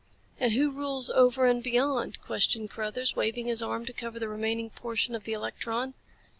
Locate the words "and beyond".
1.45-2.19